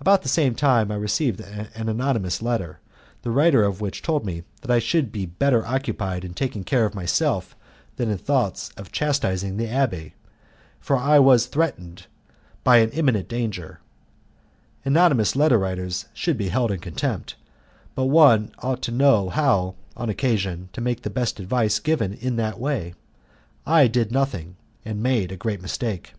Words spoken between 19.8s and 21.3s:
on occasion, to make the